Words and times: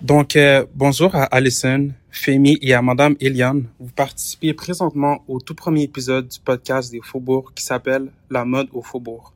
Donc, 0.00 0.36
euh, 0.36 0.64
bonjour 0.74 1.14
à 1.14 1.24
Alison, 1.24 1.90
Femi 2.10 2.58
et 2.62 2.72
à 2.72 2.80
Madame 2.82 3.16
Eliane. 3.20 3.68
Vous 3.78 3.92
participez 3.92 4.54
présentement 4.54 5.22
au 5.28 5.40
tout 5.40 5.54
premier 5.54 5.82
épisode 5.82 6.28
du 6.28 6.40
podcast 6.40 6.90
des 6.90 7.02
Faubourgs 7.02 7.52
qui 7.54 7.62
s'appelle 7.62 8.10
La 8.30 8.44
mode 8.44 8.68
au 8.72 8.82
Faubourg. 8.82 9.34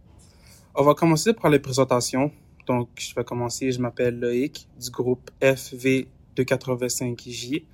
On 0.75 0.82
va 0.82 0.95
commencer 0.95 1.34
par 1.34 1.50
les 1.50 1.59
présentations. 1.59 2.32
Donc, 2.66 2.88
je 2.98 3.14
vais 3.14 3.24
commencer. 3.24 3.72
Je 3.72 3.79
m'appelle 3.79 4.18
Loïc 4.18 4.66
du 4.80 4.90
groupe 4.90 5.30
FV285J. 5.42 7.64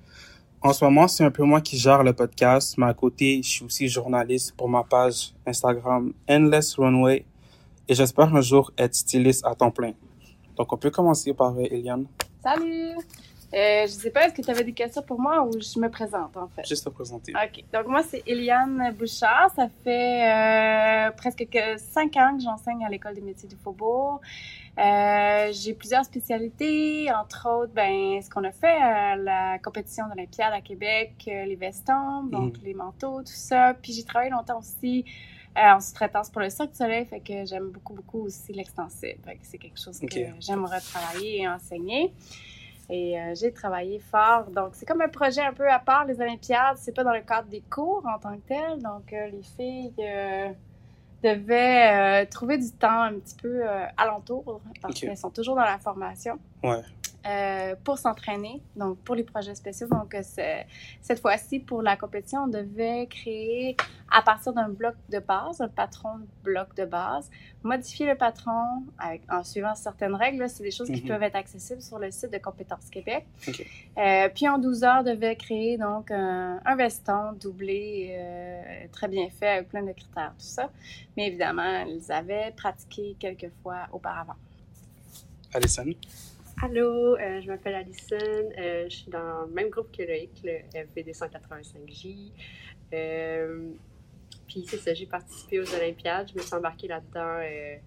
En 0.61 0.73
ce 0.73 0.83
moment, 0.83 1.07
c'est 1.07 1.23
un 1.23 1.31
peu 1.31 1.43
moi 1.43 1.61
qui 1.61 1.77
gère 1.77 2.03
le 2.03 2.11
podcast, 2.13 2.77
mais 2.77 2.85
à 2.85 2.93
côté, 2.93 3.41
je 3.41 3.49
suis 3.49 3.65
aussi 3.65 3.87
journaliste 3.87 4.53
pour 4.55 4.69
ma 4.69 4.83
page 4.83 5.33
Instagram 5.47 6.13
Endless 6.29 6.75
Runway 6.75 7.25
et 7.87 7.93
j'espère 7.93 8.33
un 8.35 8.41
jour 8.41 8.71
être 8.77 8.95
styliste 8.95 9.45
à 9.45 9.55
temps 9.55 9.71
plein. 9.71 9.93
Donc, 10.55 10.71
on 10.73 10.77
peut 10.77 10.91
commencer 10.91 11.33
par 11.33 11.57
euh, 11.57 11.63
Eliane. 11.63 12.05
Salut! 12.43 12.95
Euh, 13.53 13.81
je 13.85 13.91
sais 13.91 14.11
pas, 14.11 14.25
est-ce 14.25 14.33
que 14.33 14.41
tu 14.41 14.49
avais 14.49 14.63
des 14.63 14.71
questions 14.71 15.01
pour 15.01 15.19
moi 15.19 15.43
ou 15.43 15.51
je 15.59 15.77
me 15.79 15.89
présente 15.89 16.37
en 16.37 16.47
fait? 16.47 16.65
Juste 16.65 16.85
te 16.85 16.89
présenter. 16.89 17.33
OK. 17.33 17.63
Donc, 17.73 17.87
moi, 17.87 18.01
c'est 18.01 18.23
Eliane 18.25 18.95
Bouchard. 18.97 19.51
Ça 19.55 19.67
fait 19.83 21.09
euh, 21.09 21.11
presque 21.11 21.45
que 21.51 21.77
cinq 21.77 22.15
ans 22.15 22.37
que 22.37 22.43
j'enseigne 22.43 22.85
à 22.85 22.89
l'École 22.89 23.15
des 23.15 23.21
métiers 23.21 23.49
du 23.49 23.57
Faubourg. 23.57 24.21
Euh, 24.77 25.51
j'ai 25.51 25.73
plusieurs 25.73 26.05
spécialités, 26.05 27.11
entre 27.11 27.49
autres, 27.49 27.73
ben, 27.73 28.21
ce 28.21 28.29
qu'on 28.29 28.45
a 28.45 28.53
fait 28.53 28.67
à 28.67 29.17
la 29.17 29.59
compétition 29.59 30.07
d'Olympiade 30.07 30.53
à 30.53 30.61
Québec, 30.61 31.11
les 31.25 31.57
vestons, 31.57 32.23
donc 32.23 32.55
les 32.63 32.73
manteaux, 32.73 33.19
tout 33.19 33.33
ça. 33.33 33.73
Puis 33.73 33.91
j'ai 33.91 34.03
travaillé 34.03 34.31
longtemps 34.31 34.59
aussi 34.59 35.03
euh, 35.57 35.61
en 35.75 35.79
sous-traitance 35.81 36.29
pour 36.29 36.41
le 36.41 36.49
Cirque 36.49 36.71
du 36.71 36.77
Soleil, 36.77 37.05
fait 37.05 37.19
que 37.19 37.45
j'aime 37.45 37.69
beaucoup, 37.69 37.93
beaucoup 37.93 38.21
aussi 38.25 38.53
l'extensible. 38.53 39.21
Que 39.25 39.37
c'est 39.43 39.57
quelque 39.57 39.79
chose 39.79 39.99
que 39.99 40.19
j'aimerais 40.39 40.79
travailler 40.81 41.41
et 41.41 41.47
enseigner. 41.47 42.13
Et 42.89 43.17
euh, 43.19 43.33
j'ai 43.35 43.53
travaillé 43.53 43.99
fort. 43.99 44.45
Donc, 44.47 44.71
c'est 44.73 44.85
comme 44.85 45.01
un 45.01 45.07
projet 45.07 45.41
un 45.41 45.53
peu 45.53 45.69
à 45.69 45.79
part, 45.79 46.05
les 46.05 46.19
Olympiades. 46.19 46.77
C'est 46.77 46.93
pas 46.93 47.03
dans 47.03 47.13
le 47.13 47.21
cadre 47.21 47.47
des 47.47 47.61
cours 47.61 48.05
en 48.05 48.19
tant 48.19 48.35
que 48.35 48.47
tel. 48.47 48.81
Donc, 48.81 49.13
euh, 49.13 49.27
les 49.27 49.43
filles 49.43 49.93
euh, 49.99 50.49
devaient 51.23 52.25
trouver 52.27 52.57
du 52.57 52.71
temps 52.71 53.01
un 53.03 53.13
petit 53.13 53.35
peu 53.35 53.61
alentour 53.97 54.59
parce 54.81 54.93
Ok. 54.95 55.01
qu'elles 55.01 55.17
sont 55.17 55.29
toujours 55.29 55.55
dans 55.55 55.63
la 55.63 55.77
formation. 55.77 56.37
Ouais. 56.63 56.81
Euh, 57.27 57.75
pour 57.83 57.97
s'entraîner, 57.99 58.61
donc 58.75 58.97
pour 58.99 59.15
les 59.15 59.23
projets 59.23 59.53
spéciaux. 59.55 59.87
Donc, 59.87 60.15
euh, 60.15 60.21
cette 61.01 61.19
fois-ci, 61.19 61.59
pour 61.59 61.81
la 61.81 61.95
compétition, 61.95 62.41
on 62.45 62.47
devait 62.47 63.05
créer 63.07 63.77
à 64.09 64.21
partir 64.21 64.53
d'un 64.53 64.69
bloc 64.69 64.95
de 65.09 65.19
base, 65.19 65.61
un 65.61 65.67
patron 65.67 66.17
de 66.17 66.25
bloc 66.43 66.75
de 66.75 66.85
base, 66.85 67.29
modifier 67.63 68.07
le 68.07 68.15
patron 68.15 68.83
avec, 68.97 69.21
en 69.31 69.43
suivant 69.43 69.75
certaines 69.75 70.15
règles. 70.15 70.49
C'est 70.49 70.63
des 70.63 70.71
choses 70.71 70.89
qui 70.89 71.01
Mhm. 71.01 71.07
peuvent 71.07 71.23
être 71.23 71.35
accessibles 71.35 71.81
sur 71.81 71.99
le 71.99 72.09
site 72.11 72.31
de 72.33 72.37
Compétences 72.39 72.89
Québec. 72.89 73.25
Ok. 73.47 73.65
Euh, 73.97 74.29
puis 74.33 74.49
en 74.49 74.57
12 74.57 74.83
heures, 74.83 75.03
devait 75.03 75.35
créer 75.35 75.77
donc 75.77 76.09
un, 76.11 76.59
un 76.65 76.75
veston 76.75 77.33
doublé, 77.39 78.15
euh, 78.19 78.87
très 78.91 79.07
bien 79.07 79.29
fait, 79.29 79.47
avec 79.47 79.69
plein 79.69 79.83
de 79.83 79.91
critères, 79.91 80.33
tout 80.37 80.45
ça. 80.45 80.69
Mais 81.15 81.27
évidemment, 81.27 81.85
ils 81.85 82.11
avaient 82.11 82.51
pratiqué 82.57 83.15
quelques 83.19 83.51
fois 83.61 83.87
auparavant. 83.91 84.35
Alison? 85.53 85.93
Allô, 86.63 87.15
euh, 87.17 87.41
je 87.41 87.47
m'appelle 87.47 87.73
Alison. 87.75 88.17
euh, 88.57 88.85
je 88.87 88.95
suis 88.95 89.09
dans 89.11 89.45
le 89.45 89.51
même 89.53 89.69
groupe 89.69 89.91
que 89.95 90.03
Loïc, 90.03 90.41
le 90.43 90.59
FBD 90.87 91.11
185J. 91.11 92.31
Euh, 92.93 93.71
puis 94.47 94.65
c'est 94.67 94.77
ça, 94.77 94.93
j'ai 94.93 95.07
participé 95.07 95.59
aux 95.59 95.73
Olympiades. 95.73 96.29
Je 96.31 96.37
me 96.37 96.41
suis 96.43 96.53
embarquée 96.53 96.87
là-dedans 96.87 97.39
euh, 97.41 97.77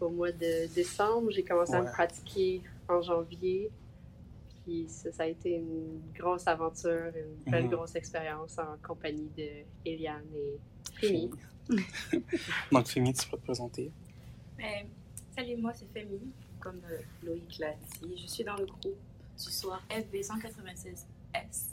au 0.00 0.10
mois 0.10 0.32
de 0.32 0.72
décembre. 0.74 1.30
J'ai 1.30 1.44
commencé 1.44 1.74
à 1.74 1.80
me 1.82 1.90
pratiquer 1.90 2.60
en 2.88 3.00
janvier. 3.00 3.70
Puis 4.66 4.86
ça, 4.88 5.10
ça 5.12 5.22
a 5.22 5.26
été 5.26 5.54
une 5.54 6.00
grosse 6.14 6.46
aventure, 6.46 7.12
une 7.16 7.50
belle 7.50 7.64
Mhm. 7.64 7.70
grosse 7.70 7.94
expérience 7.94 8.58
en 8.58 8.76
compagnie 8.86 9.30
de 9.36 9.64
Eliane 9.86 10.26
et 10.36 10.58
Fimi. 11.06 11.30
Donc, 12.72 12.86
Femi, 12.86 13.14
tu 13.14 13.28
peux 13.30 13.38
te 13.38 13.44
présenter. 13.44 13.90
Ben, 14.58 14.86
salut, 15.34 15.56
moi 15.56 15.72
c'est 15.72 15.86
Femi, 15.98 16.20
comme 16.60 16.80
euh, 16.90 16.98
Loïc 17.24 17.58
l'a 17.58 17.72
dit. 17.74 18.16
Je 18.16 18.26
suis 18.26 18.44
dans 18.44 18.56
le 18.56 18.66
groupe 18.66 18.96
du 19.38 19.50
soir 19.52 19.82
FB196S, 19.90 21.66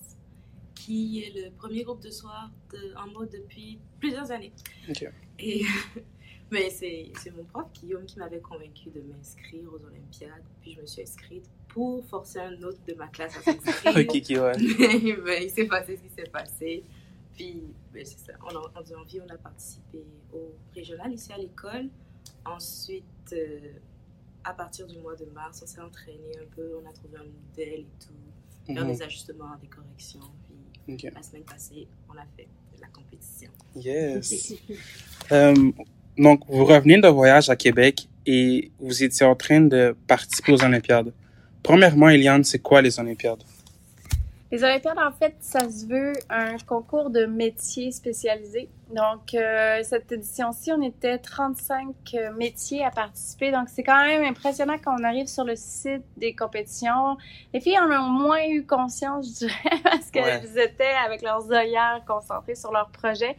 qui 0.75 1.23
est 1.23 1.33
le 1.35 1.51
premier 1.51 1.83
groupe 1.83 2.01
de 2.01 2.09
soir 2.11 2.49
de- 2.71 2.95
en 2.97 3.07
mode 3.07 3.29
depuis 3.31 3.79
plusieurs 3.99 4.31
années. 4.31 4.53
Ok. 4.89 5.09
Et, 5.39 5.63
mais 6.51 6.69
c'est 6.69 7.11
c'est 7.19 7.31
mon 7.31 7.43
prof, 7.43 7.65
Guillaume, 7.73 8.05
qui 8.05 8.17
m'avait 8.19 8.39
convaincu 8.39 8.89
de 8.89 9.01
m'inscrire 9.01 9.67
aux 9.73 9.83
Olympiades. 9.85 10.43
Puis 10.61 10.73
je 10.73 10.81
me 10.81 10.85
suis 10.85 11.01
inscrite 11.01 11.45
pour 11.67 12.03
forcer 12.05 12.39
un 12.39 12.61
autre 12.63 12.79
de 12.87 12.93
ma 12.93 13.07
classe 13.07 13.37
à 13.37 13.41
s'inscrire. 13.41 13.97
Ok, 13.97 14.29
ouais. 14.29 15.15
ben, 15.25 15.43
il 15.43 15.49
s'est 15.49 15.65
passé 15.65 15.97
ce 15.97 16.01
qui 16.03 16.09
s'est 16.15 16.29
passé. 16.31 16.83
Puis, 17.35 17.61
ben, 17.93 18.03
c'est 18.05 18.17
ça. 18.19 18.33
On 18.43 18.49
a, 18.55 18.59
en 18.59 18.99
envie, 19.01 19.19
on 19.21 19.29
a 19.31 19.37
participé 19.37 20.03
au 20.33 20.53
régional 20.73 21.13
ici 21.13 21.31
à 21.33 21.37
l'école. 21.37 21.89
Ensuite, 22.45 23.03
euh, 23.33 23.73
à 24.43 24.53
partir 24.53 24.87
du 24.87 24.97
mois 24.99 25.15
de 25.15 25.25
mars, 25.33 25.61
on 25.63 25.67
s'est 25.67 25.81
entraîné 25.81 26.31
un 26.41 26.55
peu. 26.55 26.79
On 26.83 26.89
a 26.89 26.93
trouvé 26.93 27.17
un 27.17 27.23
modèle 27.25 27.79
et 27.81 27.87
tout. 27.99 28.13
Faire 28.73 28.83
Mhm. 28.85 28.91
des 28.91 29.01
ajustements, 29.01 29.55
des 29.61 29.67
corrections. 29.67 30.19
Puis, 30.85 31.09
la 31.13 31.21
semaine 31.23 31.43
passée, 31.43 31.87
on 32.09 32.13
a 32.17 32.25
fait 32.35 32.47
de 32.75 32.81
la 32.81 32.87
compétition. 32.87 33.51
Yes. 33.75 34.53
Euh, 35.33 35.53
donc, 36.17 36.43
vous 36.47 36.63
revenez 36.63 37.01
de 37.01 37.07
voyage 37.09 37.49
à 37.49 37.55
Québec 37.57 38.07
et 38.25 38.71
vous 38.79 39.03
étiez 39.03 39.25
en 39.25 39.35
train 39.35 39.59
de 39.59 39.93
participer 40.07 40.53
aux 40.53 40.63
Olympiades. 40.63 41.11
Premièrement, 41.61 42.07
Eliane, 42.07 42.45
c'est 42.45 42.59
quoi 42.59 42.81
les 42.81 42.97
Olympiades? 42.97 43.43
Les 44.49 44.63
Olympiades, 44.63 44.97
en 44.97 45.11
fait, 45.11 45.35
ça 45.41 45.69
se 45.69 45.85
veut 45.85 46.13
un 46.29 46.57
concours 46.59 47.09
de 47.09 47.25
métiers 47.25 47.91
spécialisés. 47.91 48.69
Donc, 48.89 49.33
euh, 49.33 49.81
cette 49.83 50.11
édition-ci, 50.11 50.71
on 50.71 50.81
était 50.81 51.17
35 51.17 51.93
euh, 52.13 52.31
métiers 52.33 52.85
à 52.85 52.89
participer. 52.89 53.51
Donc, 53.51 53.67
c'est 53.67 53.83
quand 53.83 54.05
même 54.05 54.23
impressionnant 54.23 54.77
quand 54.81 54.95
on 54.97 55.03
arrive 55.03 55.27
sur 55.27 55.43
le 55.43 55.55
site 55.57 56.03
des 56.15 56.33
compétitions. 56.33 57.17
Les 57.53 57.59
filles 57.59 57.79
en 57.79 57.91
ont 57.91 58.09
moins 58.09 58.47
eu 58.47 58.65
conscience, 58.65 59.27
je 59.27 59.45
dirais, 59.47 59.81
parce 59.83 60.09
qu'elles 60.09 60.57
étaient 60.57 60.95
avec 61.05 61.21
leurs 61.21 61.51
œillères 61.51 62.01
concentrées 62.07 62.55
sur 62.55 62.71
leur 62.71 62.89
projet. 62.89 63.35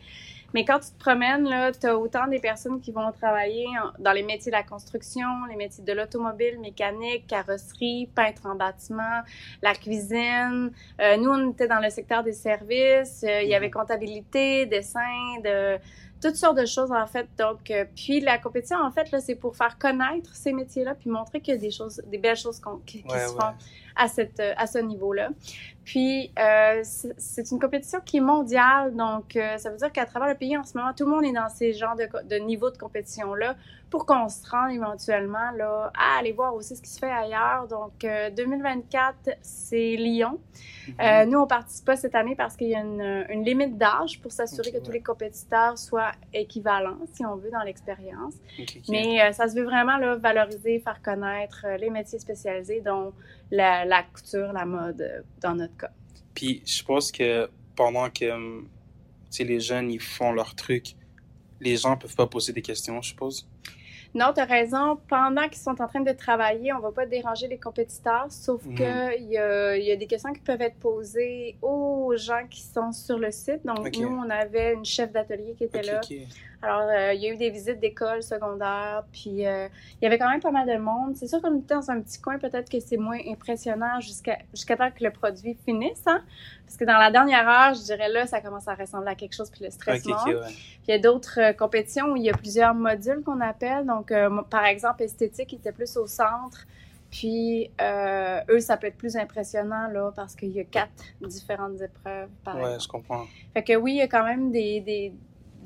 Mais 0.54 0.64
quand 0.64 0.78
tu 0.78 0.91
te 0.91 0.98
promènes, 0.98 1.48
là, 1.48 1.72
tu 1.72 1.86
as 1.86 1.97
autant 1.97 2.26
des 2.26 2.38
personnes 2.38 2.81
qui 2.81 2.91
vont 2.91 3.12
travailler 3.12 3.66
dans 3.98 4.12
les 4.12 4.22
métiers 4.22 4.50
de 4.50 4.56
la 4.56 4.62
construction, 4.62 5.26
les 5.48 5.56
métiers 5.56 5.84
de 5.84 5.92
l'automobile, 5.92 6.59
mécanique, 6.60 7.26
carrosserie, 7.26 8.09
peintre 8.14 8.47
en 8.47 8.54
bâtiment, 8.54 9.20
la 9.62 9.75
cuisine. 9.75 10.72
Euh, 11.00 11.16
nous, 11.19 11.31
on 11.31 11.50
était 11.50 11.69
dans 11.69 11.81
le 11.81 11.91
secteur 11.91 12.22
des 12.22 12.32
services. 12.32 13.25
Euh, 13.25 13.42
il 13.42 13.48
y 13.48 13.54
avait 13.54 13.70
comptabilité, 13.70 14.64
dessin, 14.66 15.00
de 15.44 15.78
toutes 16.20 16.36
sortes 16.36 16.59
de 16.59 16.66
choses 16.66 16.92
en 16.92 17.06
fait. 17.06 17.28
Donc, 17.38 17.70
euh, 17.70 17.84
puis 17.94 18.20
la 18.20 18.38
compétition 18.38 18.78
en 18.78 18.91
fait 18.91 19.10
là, 19.10 19.20
c'est 19.20 19.34
pour 19.36 19.56
faire 19.56 19.78
connaître 19.78 20.34
ces 20.34 20.53
métiers-là, 20.53 20.94
puis 20.94 21.10
montrer 21.10 21.41
qu'il 21.41 21.54
y 21.54 21.56
a 21.56 21.60
des 21.60 21.70
choses, 21.70 22.03
des 22.06 22.19
belles 22.19 22.36
choses 22.36 22.60
qui, 22.86 23.03
qui 23.03 23.09
Ouais, 23.09 23.26
se 23.26 23.34
ouais. 23.34 23.41
Euh, 23.98 24.53
à 24.56 24.66
ce 24.66 24.78
niveau-là. 24.78 25.31
Puis 25.84 26.31
euh, 26.38 26.82
c'est 26.82 27.50
une 27.50 27.59
compétition 27.59 28.00
qui 28.04 28.19
est 28.19 28.20
mondiale, 28.20 28.94
donc 28.94 29.36
euh, 29.36 29.56
ça 29.56 29.70
veut 29.70 29.78
dire 29.78 29.91
qu'à 29.91 30.04
travers 30.04 30.28
le 30.28 30.34
pays 30.34 30.56
en 30.56 30.64
ce 30.64 30.76
moment, 30.76 30.92
tout 30.94 31.04
le 31.06 31.10
monde 31.10 31.25
est 31.25 31.32
dans 31.32 31.48
ces 31.48 31.72
genres 31.72 31.97
de, 31.97 32.09
de 32.28 32.36
niveaux 32.36 32.70
de 32.70 32.76
compétition 32.76 33.34
là 33.34 33.56
pour 33.91 34.06
qu'on 34.06 34.28
se 34.28 34.49
rende 34.49 34.72
éventuellement 34.72 35.50
là 35.56 35.91
à 35.99 36.19
aller 36.19 36.32
voir 36.32 36.54
aussi 36.54 36.76
ce 36.76 36.82
qui 36.82 36.91
se 36.91 36.99
fait 36.99 37.10
ailleurs. 37.10 37.66
Donc 37.69 38.04
euh, 38.04 38.31
2024, 38.31 39.31
c'est 39.41 39.97
Lyon. 39.97 40.38
Euh, 41.00 41.26
nous, 41.26 41.38
on 41.38 41.47
participe 41.47 41.84
pas 41.84 41.97
cette 41.97 42.15
année 42.15 42.34
parce 42.34 42.56
qu'il 42.56 42.69
y 42.69 42.75
a 42.75 42.81
une, 42.81 43.27
une 43.28 43.44
limite 43.44 43.77
d'âge 43.77 44.21
pour 44.21 44.32
s'assurer 44.32 44.72
que 44.72 44.78
tous 44.78 44.91
les 44.91 45.03
compétiteurs 45.03 45.78
soient 45.78 46.12
équivalents, 46.32 46.98
si 47.12 47.25
on 47.25 47.37
veut, 47.37 47.50
dans 47.50 47.62
l'expérience. 47.62 48.34
Mais 48.88 49.21
euh, 49.21 49.33
ça 49.33 49.48
se 49.48 49.54
veut 49.54 49.65
vraiment 49.65 49.97
là, 49.98 50.16
valoriser, 50.16 50.80
faire 50.80 51.01
connaître 51.03 51.65
euh, 51.65 51.77
les 51.77 51.91
métiers 51.91 52.18
spécialisés, 52.18 52.80
dont 52.80 53.13
la, 53.51 53.84
la 53.84 54.03
couture, 54.03 54.53
la 54.53 54.65
mode, 54.65 55.01
euh, 55.01 55.22
dans 55.41 55.54
notre 55.54 55.77
cas. 55.77 55.91
Puis, 56.34 56.63
je 56.65 56.83
pense 56.83 57.13
que 57.13 57.48
pendant 57.77 58.10
que 58.10 58.30
hum, 58.30 58.68
les 59.39 59.60
jeunes 59.60 59.91
ils 59.91 60.01
font 60.01 60.33
leur 60.33 60.54
truc, 60.54 60.95
les 61.60 61.77
gens 61.77 61.97
peuvent 61.97 62.16
pas 62.16 62.27
poser 62.27 62.53
des 62.53 62.63
questions, 62.63 63.01
je 63.03 63.10
suppose? 63.10 63.48
Non, 64.18 64.32
tu 64.34 64.41
as 64.41 64.44
raison. 64.44 64.98
Pendant 65.09 65.47
qu'ils 65.48 65.62
sont 65.68 65.80
en 65.80 65.86
train 65.86 66.00
de 66.00 66.12
travailler, 66.12 66.72
on 66.72 66.80
va 66.80 66.91
pas 66.92 67.06
déranger 67.06 67.47
les 67.48 67.59
compétiteurs, 67.59 68.26
sauf 68.30 68.65
Mhm. 68.65 68.74
que 68.74 69.18
il 69.18 69.28
y 69.30 69.38
a, 69.38 69.76
il 69.76 69.84
y 69.84 69.92
a 69.92 69.97
des 69.97 70.06
questions 70.06 70.32
qui 70.32 70.41
peuvent 70.41 70.60
être 70.60 70.76
posées 70.76 71.56
aux 71.62 72.12
gens 72.16 72.44
qui 72.50 72.62
sont 72.62 72.91
sur 72.92 73.18
le 73.18 73.30
site. 73.30 73.65
Donc, 73.65 73.84
nous, 74.03 74.09
on 74.26 74.28
avait 74.30 74.74
une 74.74 74.84
chef 74.84 75.12
d'atelier 75.12 75.54
qui 75.56 75.65
était 75.65 75.82
là. 75.82 76.00
Alors, 76.60 76.89
euh, 76.91 77.13
il 77.15 77.21
y 77.22 77.27
a 77.27 77.33
eu 77.33 77.37
des 77.37 77.51
visites 77.51 77.78
d'écoles 77.78 78.22
secondaires, 78.22 79.05
puis 79.13 79.47
euh, 79.47 79.69
il 80.01 80.05
y 80.05 80.07
avait 80.07 80.19
quand 80.19 80.28
même 80.28 80.41
pas 80.41 80.51
mal 80.51 80.66
de 80.66 80.77
monde. 80.77 81.15
C'est 81.16 81.28
sûr 81.28 81.41
qu'on 81.41 81.57
était 81.60 81.75
dans 81.75 81.89
un 81.91 82.01
petit 82.01 82.21
coin, 82.21 82.37
peut-être 82.39 82.69
que 82.69 82.81
c'est 82.81 82.97
moins 82.97 83.19
impressionnant 83.28 84.01
jusqu'à 84.01 84.39
jusqu'à 84.53 84.77
temps 84.77 84.91
que 84.91 85.05
le 85.05 85.10
produit 85.10 85.57
finisse, 85.65 86.03
hein? 86.07 86.21
Parce 86.66 86.77
que 86.77 86.84
dans 86.84 86.99
la 86.99 87.13
dernière 87.13 87.49
heure, 87.49 87.75
je 87.75 87.83
dirais 87.84 88.09
là, 88.09 88.27
ça 88.27 88.41
commence 88.41 88.66
à 88.66 88.75
ressembler 88.75 89.10
à 89.10 89.15
quelque 89.15 89.34
chose, 89.34 89.51
puis 89.51 89.65
le 89.65 89.71
stress 89.71 90.05
Ok, 90.05 90.13
ok, 90.13 90.27
monte. 90.27 90.34
ouais. 90.34 90.47
Puis 90.49 90.83
il 90.89 90.91
y 90.91 90.95
a 90.95 90.99
d'autres 90.99 91.39
euh, 91.41 91.53
compétitions 91.53 92.07
où 92.13 92.16
il 92.16 92.25
y 92.25 92.31
a 92.31 92.37
plusieurs 92.37 92.75
modules 92.75 93.22
qu'on 93.25 93.41
appelle. 93.41 93.87
Donc, 93.87 94.13
par 94.51 94.65
exemple, 94.65 95.04
esthétique 95.04 95.54
était 95.54 95.72
plus 95.72 95.97
au 95.97 96.07
centre. 96.09 96.66
Puis, 97.11 97.71
euh, 97.81 98.41
eux, 98.51 98.61
ça 98.61 98.77
peut 98.77 98.87
être 98.89 98.99
plus 98.99 99.16
impressionnant, 99.16 99.89
là, 99.91 100.13
parce 100.15 100.34
qu'il 100.34 100.51
y 100.51 100.61
a 100.61 100.65
quatre 100.65 100.91
différentes 101.22 101.81
épreuves, 101.81 102.28
par 102.45 102.57
Ouais, 102.57 102.63
exemple. 102.63 102.83
je 102.83 102.89
comprends. 102.89 103.25
Fait 103.54 103.63
que 103.63 103.77
oui, 103.77 103.93
il 103.93 103.97
y 103.99 104.03
a 104.03 104.09
quand 104.09 104.25
même 104.25 104.51
des, 104.53 104.81
des, 104.81 105.15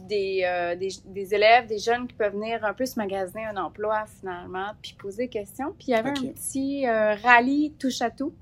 des, 0.09 0.43
euh, 0.45 0.75
des, 0.77 0.89
des 1.07 1.35
élèves, 1.35 1.67
des 1.67 1.79
jeunes 1.79 2.07
qui 2.07 2.15
peuvent 2.15 2.35
venir 2.35 2.65
un 2.65 2.75
peu 2.75 2.87
se 2.87 2.99
magasiner 2.99 3.45
un 3.47 3.57
emploi 3.57 4.05
finalement, 4.19 4.69
puis 4.81 4.95
poser 4.99 5.25
des 5.25 5.29
questions. 5.29 5.75
Puis 5.79 5.89
il 5.89 5.91
y 5.91 5.95
avait 5.95 6.11
un 6.11 6.33
petit 6.33 6.87
euh, 6.87 7.15
rallye 7.15 7.73
touche 7.79 8.03
à 8.03 8.11
tout 8.11 8.33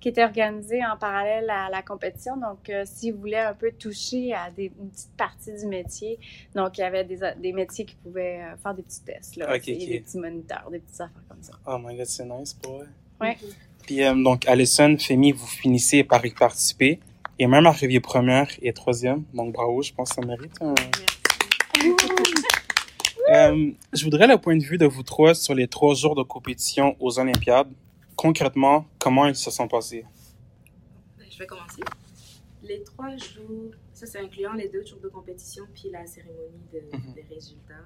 qui 0.00 0.08
était 0.08 0.24
organisé 0.24 0.84
en 0.84 0.96
parallèle 0.96 1.50
à 1.50 1.68
la 1.70 1.82
compétition. 1.82 2.36
Donc, 2.36 2.70
euh, 2.70 2.84
si 2.86 3.10
vous 3.10 3.20
voulez 3.20 3.36
un 3.36 3.54
peu 3.54 3.72
toucher 3.72 4.32
à 4.32 4.50
des, 4.50 4.72
une 4.80 4.90
petite 4.90 5.16
partie 5.16 5.52
du 5.52 5.66
métier, 5.66 6.18
donc 6.54 6.78
il 6.78 6.82
y 6.82 6.84
avait 6.84 7.04
des, 7.04 7.18
des 7.38 7.52
métiers 7.52 7.84
qui 7.84 7.96
pouvaient 7.96 8.40
euh, 8.42 8.56
faire 8.62 8.74
des 8.74 8.82
petits 8.82 9.02
tests, 9.02 9.36
là, 9.36 9.58
des 9.58 10.00
petits 10.00 10.18
moniteurs, 10.18 10.68
des 10.70 10.78
petites 10.78 11.00
affaires 11.00 11.22
comme 11.28 11.42
ça. 11.42 11.52
Oh 11.66 11.78
my 11.78 11.96
god, 11.96 12.06
c'est 12.06 12.24
nice 12.24 12.54
pour 12.54 12.82
eux. 12.82 12.88
Ouais. 13.20 13.36
Puis 13.82 14.04
euh, 14.04 14.14
donc, 14.14 14.46
Alison, 14.46 14.96
Femi, 14.98 15.32
vous 15.32 15.46
finissez 15.46 16.04
par 16.04 16.24
y 16.24 16.30
participer. 16.30 17.00
Et 17.38 17.46
même 17.46 17.66
arrivé 17.66 18.00
première 18.00 18.48
et 18.62 18.72
troisième. 18.72 19.24
Donc, 19.32 19.52
bravo, 19.54 19.82
je 19.82 19.92
pense 19.92 20.10
que 20.10 20.14
ça 20.16 20.26
mérite 20.26 20.52
un... 20.60 20.74
Euh, 23.30 23.72
je 23.92 24.04
voudrais 24.04 24.26
le 24.26 24.38
point 24.38 24.56
de 24.56 24.62
vue 24.64 24.78
de 24.78 24.86
vous 24.86 25.02
trois 25.02 25.34
sur 25.34 25.54
les 25.54 25.68
trois 25.68 25.94
jours 25.94 26.14
de 26.14 26.22
compétition 26.22 26.96
aux 26.98 27.18
Olympiades. 27.18 27.70
Concrètement, 28.16 28.86
comment 28.98 29.26
ils 29.26 29.36
se 29.36 29.50
sont 29.50 29.68
passés? 29.68 30.04
Ben, 31.18 31.26
Je 31.30 31.38
vais 31.38 31.46
commencer. 31.46 31.82
Les 32.62 32.82
trois 32.82 33.14
jours, 33.16 33.70
ça 33.92 34.06
c'est 34.06 34.18
incluant 34.18 34.54
les 34.54 34.68
deux 34.68 34.84
jours 34.84 34.98
de 35.00 35.08
compétition 35.08 35.64
puis 35.74 35.90
la 35.90 36.06
cérémonie 36.06 36.66
de- 36.72 36.96
Mhm. 36.96 37.14
des 37.14 37.22
résultats. 37.34 37.84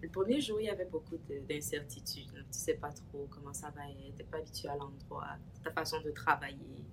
Le 0.00 0.08
premier 0.08 0.40
jour, 0.40 0.60
il 0.60 0.66
y 0.66 0.70
avait 0.70 0.86
beaucoup 0.90 1.16
de- 1.28 1.40
d'incertitudes. 1.48 2.32
Tu 2.32 2.58
sais 2.58 2.74
pas 2.74 2.90
trop 2.90 3.28
comment 3.30 3.52
ça 3.52 3.70
va 3.76 3.82
être, 3.90 4.16
tu 4.16 4.22
n'es 4.22 4.24
pas 4.24 4.38
habitué 4.38 4.68
à 4.68 4.76
l'endroit, 4.76 5.28
ta 5.62 5.70
façon 5.70 6.00
de 6.00 6.10
travailler. 6.10 6.84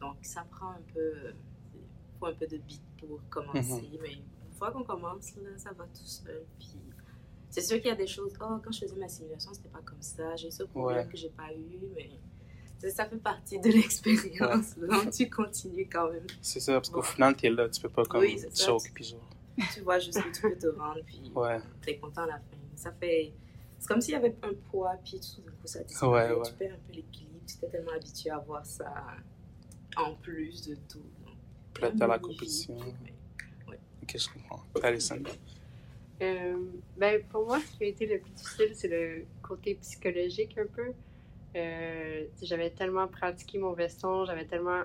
Donc 0.00 0.16
ça 0.22 0.44
prend 0.50 0.70
un 0.70 0.82
peu, 0.94 1.34
faut 2.18 2.26
un 2.26 2.34
peu 2.34 2.46
de 2.46 2.56
beat 2.58 2.82
pour 3.00 3.20
commencer. 3.30 3.88
Mais 4.02 4.12
une 4.14 4.52
fois 4.56 4.70
qu'on 4.72 4.84
commence, 4.84 5.34
là, 5.36 5.50
ça 5.56 5.70
va 5.72 5.84
tout 5.84 6.04
seul. 6.04 6.44
Puis 6.58 6.70
c'est 7.50 7.60
sûr 7.62 7.76
qu'il 7.78 7.86
y 7.88 7.92
a 7.92 7.96
des 7.96 8.06
choses, 8.06 8.32
oh, 8.40 8.58
quand 8.62 8.72
je 8.72 8.80
faisais 8.80 8.96
ma 8.96 9.08
simulation, 9.08 9.52
c'était 9.54 9.68
pas 9.70 9.80
comme 9.84 10.02
ça. 10.02 10.36
J'ai 10.36 10.50
ce 10.50 10.64
problème 10.64 10.98
Ouais. 11.06 11.10
que 11.10 11.16
j'ai 11.16 11.30
pas 11.30 11.52
eu, 11.54 11.78
mais 11.94 12.10
ça, 12.90 13.06
fait 13.08 13.16
partie 13.16 13.58
de 13.58 13.68
l'expérience. 13.70 14.76
Donc 14.78 15.10
tu 15.10 15.28
continues 15.30 15.88
quand 15.90 16.10
même. 16.10 16.26
C'est 16.42 16.60
ça, 16.60 16.74
parce 16.74 16.90
qu'au 16.90 17.02
final, 17.02 17.34
t'es 17.36 17.50
là, 17.50 17.68
tu 17.68 17.80
peux 17.80 17.88
pas 17.88 18.04
comme 18.04 18.20
Oui, 18.20 18.38
ça. 18.38 18.66
genre. 18.66 18.80
Tu 19.74 19.80
vois 19.80 19.98
jusqu'où 19.98 20.30
tu 20.32 20.40
peux 20.42 20.56
te 20.56 20.66
rendre, 20.68 21.00
puis 21.04 21.20
Ouais. 21.34 21.60
t'es 21.82 21.98
content 21.98 22.22
à 22.22 22.26
la 22.26 22.38
fin. 22.38 22.56
Ça 22.76 22.92
fait. 22.92 23.32
C'est 23.80 23.88
comme 23.88 24.00
s'il 24.00 24.14
y 24.14 24.16
avait 24.16 24.36
un 24.42 24.52
poids, 24.70 24.94
puis 25.04 25.18
tout 25.20 25.40
d'un 25.42 25.50
coup 25.52 25.66
ça 25.66 25.82
disparaît. 25.84 26.30
Ouais, 26.30 26.36
ouais. 26.36 26.46
Tu 26.46 26.52
perds 26.54 26.74
un 26.74 26.78
peu 26.86 26.92
l'équilibre. 26.92 27.38
Tu 27.46 27.56
t'es 27.56 27.68
tellement 27.68 27.92
habitué 27.92 28.30
à 28.30 28.38
voir 28.38 28.64
ça 28.66 28.92
en 29.96 30.14
plus 30.16 30.66
de 30.68 30.74
tout. 30.88 31.02
Là, 31.80 31.90
t'as 31.96 32.06
la 32.06 32.18
compétition. 32.18 32.76
Ok, 34.02 34.16
je 34.16 34.28
comprends. 34.32 34.62
Euh, 36.20 36.56
ben, 36.96 37.22
pour 37.30 37.46
moi, 37.46 37.60
ce 37.60 37.76
qui 37.76 37.84
a 37.84 37.86
été 37.86 38.06
le 38.06 38.18
plus 38.18 38.32
difficile, 38.32 38.70
c'est 38.74 38.88
le 38.88 39.24
côté 39.42 39.74
psychologique 39.76 40.58
un 40.58 40.66
peu. 40.66 40.92
Euh, 41.56 42.26
j'avais 42.42 42.70
tellement 42.70 43.06
pratiqué 43.06 43.58
mon 43.58 43.72
veston, 43.72 44.24
j'avais 44.24 44.44
tellement. 44.44 44.82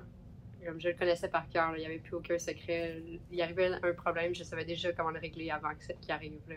Comme 0.66 0.80
je 0.80 0.90
le 0.90 0.94
connaissais 0.94 1.28
par 1.28 1.50
cœur, 1.50 1.72
là, 1.72 1.78
il 1.78 1.82
n'y 1.82 1.86
avait 1.86 1.98
plus 1.98 2.16
aucun 2.16 2.38
secret. 2.38 3.02
Il 3.32 3.42
arrivait 3.42 3.72
un 3.82 3.94
problème, 3.94 4.34
je 4.34 4.44
savais 4.44 4.64
déjà 4.64 4.94
comment 4.94 5.12
le 5.12 5.20
régler 5.20 5.50
avant 5.50 5.74
que 5.76 5.84
ça 5.84 5.94
qu'il 5.94 6.12
arrive. 6.12 6.40
là. 6.48 6.56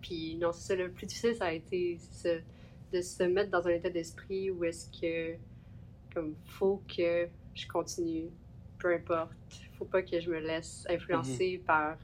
Puis 0.00 0.36
non, 0.36 0.52
c'est 0.52 0.68
ça, 0.68 0.74
le 0.74 0.90
plus 0.90 1.06
difficile, 1.06 1.34
ça 1.34 1.46
a 1.46 1.52
été 1.52 1.98
de 2.92 3.00
se 3.00 3.22
mettre 3.24 3.50
dans 3.50 3.66
un 3.66 3.70
état 3.70 3.90
d'esprit 3.90 4.50
où 4.50 4.64
est-ce 4.64 4.88
que, 4.98 5.36
comme, 6.14 6.34
faut 6.46 6.82
que 6.88 7.28
je 7.54 7.68
continue, 7.68 8.30
peu 8.80 8.92
importe. 8.94 9.30
Faut 9.78 9.84
pas 9.84 10.02
que 10.02 10.18
je 10.20 10.30
me 10.30 10.38
laisse 10.40 10.84
influencer 10.88 11.62
par 11.66 11.96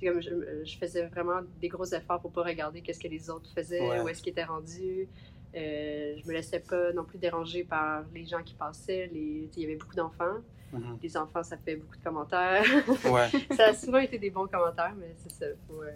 c'est 0.00 0.06
comme 0.08 0.20
je, 0.20 0.64
je 0.64 0.76
faisais 0.76 1.06
vraiment 1.06 1.40
des 1.60 1.68
gros 1.68 1.84
efforts 1.86 2.20
pour 2.20 2.32
pas 2.32 2.42
regarder 2.42 2.80
qu'est-ce 2.82 2.98
que 3.00 3.08
les 3.08 3.30
autres 3.30 3.48
faisaient, 3.54 3.80
Ouais. 3.80 4.00
où 4.02 4.08
est-ce 4.08 4.22
qu'ils 4.22 4.32
étaient 4.32 4.44
rendus. 4.44 5.08
Euh, 5.56 6.16
je 6.20 6.26
me 6.26 6.32
laissais 6.32 6.58
pas 6.60 6.92
non 6.92 7.04
plus 7.04 7.16
déranger 7.18 7.62
par 7.62 8.04
les 8.12 8.24
gens 8.26 8.42
qui 8.42 8.54
passaient. 8.54 9.08
Les, 9.12 9.48
il 9.56 9.62
y 9.62 9.64
avait 9.64 9.76
beaucoup 9.76 9.94
d'enfants. 9.94 10.38
Mhm. 10.72 10.98
Les 11.00 11.16
enfants, 11.16 11.44
ça 11.44 11.56
fait 11.56 11.76
beaucoup 11.76 11.96
de 11.96 12.02
commentaires. 12.02 12.64
Ouais. 13.04 13.28
ça 13.56 13.66
a 13.68 13.74
souvent 13.74 13.98
été 13.98 14.18
des 14.18 14.30
bons 14.30 14.48
commentaires, 14.48 14.94
mais 14.98 15.14
c'est 15.16 15.30
ça. 15.32 15.46
faut, 15.68 15.82
euh, 15.82 15.90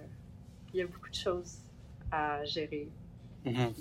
il 0.72 0.78
y 0.78 0.82
a 0.82 0.86
beaucoup 0.86 1.08
de 1.10 1.14
choses 1.14 1.58
à 2.12 2.44
gérer, 2.44 2.88
Mhm. 3.44 3.72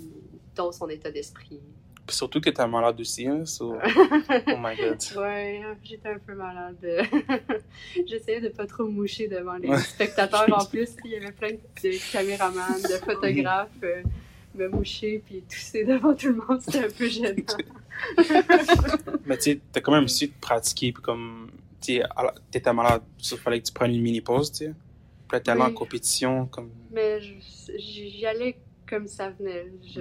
dont 0.56 0.72
son 0.72 0.90
état 0.90 1.12
d'esprit. 1.12 1.62
Surtout 2.10 2.40
que 2.40 2.50
t'es 2.50 2.68
malade 2.68 3.00
aussi, 3.00 3.28
hein, 3.28 3.46
so... 3.46 3.76
Oh 4.48 4.58
my 4.60 4.76
god. 4.78 4.98
Ouais, 5.18 5.62
j'étais 5.84 6.10
un 6.10 6.20
peu 6.20 6.34
malade. 6.36 6.78
J'essayais 8.08 8.42
de 8.42 8.50
pas 8.50 8.66
trop 8.66 8.88
moucher 8.88 9.28
devant 9.28 9.56
les 9.56 9.78
spectateurs 9.80 10.46
en 10.52 10.66
plus. 10.70 10.90
Il 11.06 11.12
y 11.12 11.16
avait 11.18 11.32
plein 11.32 11.52
de 11.52 12.12
caméramans, 12.12 12.82
de 12.82 12.98
photographes 13.04 13.70
euh, 13.84 14.04
me 14.56 14.70
moucher 14.70 15.22
puis 15.26 15.44
tousser 15.44 15.84
devant 15.84 16.16
tout 16.16 16.28
le 16.28 16.36
monde. 16.36 16.62
C'était 16.62 16.86
un 16.86 16.90
peu 16.90 17.08
gênant. 17.08 17.36
Mais 19.26 19.38
tu 19.38 19.44
sais, 19.44 19.60
t'as 19.72 19.82
quand 19.82 19.92
même 19.92 20.08
su 20.08 20.28
de 20.28 20.34
pratiquer, 20.40 20.92
puis 20.92 21.04
comme, 21.04 21.52
tu 21.82 22.02
t'étais 22.52 22.74
malade, 22.74 23.02
il 23.20 23.38
fallait 23.38 23.60
que 23.60 23.66
tu 23.68 23.74
prennes 23.74 23.94
une 23.94 24.02
mini-pause, 24.02 24.52
tu 24.52 24.58
sais. 24.58 24.74
Puis 25.28 25.36
là, 25.36 25.40
t'es 25.42 25.52
allé 25.52 25.62
Oui. 25.62 25.68
en 25.68 25.74
compétition, 25.74 26.46
comme... 26.46 26.70
Mais 26.92 27.20
j'y 27.78 28.26
allais 28.26 28.58
comme 28.88 29.08
ça 29.08 29.30
venait. 29.30 29.68
Je, 29.84 30.00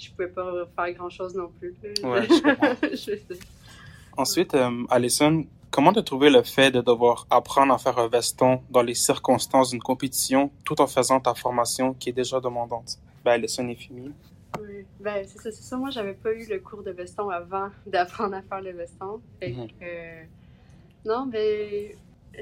je 0.00 0.10
pouvais 0.10 0.28
pas 0.28 0.52
faire 0.76 0.92
grand 0.94 1.10
chose 1.10 1.34
non 1.34 1.50
plus. 1.58 1.74
Ouais, 2.02 2.26
je. 2.28 3.12
Ensuite, 4.16 4.54
euh, 4.54 4.84
Alison, 4.90 5.46
comment 5.70 5.92
t'as 5.92 6.02
trouvé 6.02 6.30
le 6.30 6.42
fait 6.42 6.70
de 6.70 6.80
devoir 6.80 7.26
apprendre 7.30 7.72
à 7.72 7.78
faire 7.78 7.98
un 7.98 8.08
veston 8.08 8.60
dans 8.70 8.82
les 8.82 8.94
circonstances 8.94 9.70
d'une 9.70 9.80
compétition 9.82 10.50
tout 10.64 10.80
en 10.80 10.86
faisant 10.86 11.20
ta 11.20 11.34
formation 11.34 11.94
qui 11.94 12.10
est 12.10 12.12
déjà 12.12 12.40
demandante? 12.40 12.98
Ben, 13.24 13.32
Alison 13.32 13.68
et 13.68 13.74
Fimi. 13.76 14.12
Oui, 14.60 14.84
ben 14.98 15.24
c'est 15.26 15.38
ça, 15.38 15.50
c'est 15.52 15.62
ça. 15.62 15.76
Moi, 15.76 15.90
j'avais 15.90 16.14
pas 16.14 16.32
eu 16.32 16.44
le 16.50 16.58
cours 16.58 16.82
de 16.82 16.90
veston 16.90 17.30
avant 17.30 17.68
d'apprendre 17.86 18.34
à 18.34 18.42
faire 18.42 18.60
le 18.60 18.72
veston. 18.72 19.20
Fait 19.38 19.52
que, 19.52 19.56
Mhm. 19.58 19.68
euh, 19.82 20.22
non, 21.06 21.26
ben 21.26 21.92